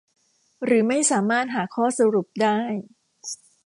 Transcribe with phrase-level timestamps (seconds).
[0.65, 2.57] หรือไม่สามารถหาข้อสรุปได้